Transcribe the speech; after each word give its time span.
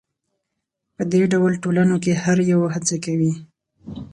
په 0.95 1.03
دې 1.11 1.21
ډول 1.31 1.53
ټولنو 1.63 1.95
کې 2.03 2.13
هر 2.23 2.37
یو 2.51 2.61
هڅه 2.73 2.95
کوي 3.05 3.31